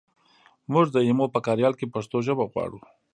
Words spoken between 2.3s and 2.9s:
غواړو